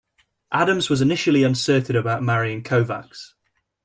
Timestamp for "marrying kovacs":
2.23-3.33